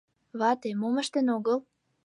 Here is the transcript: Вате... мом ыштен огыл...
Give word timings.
Вате... 0.39 0.69
мом 0.79 0.95
ыштен 1.03 1.27
огыл... 1.37 1.57